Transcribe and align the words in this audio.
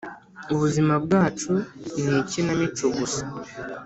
ubu 0.51 0.59
buzima 0.65 0.93
bwacu 1.05 1.51
ni 2.03 2.11
ikinamico 2.21 2.85
gusa; 2.97 3.23